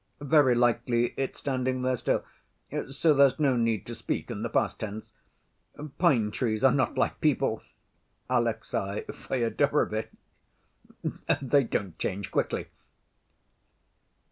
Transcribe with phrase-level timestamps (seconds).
[0.23, 2.23] Very likely it's standing there still;
[2.89, 5.11] so there's no need to speak in the past tense.
[5.77, 7.61] Pine‐trees are not like people,
[8.27, 10.09] Alexey Fyodorovitch,
[11.39, 12.65] they don't change quickly.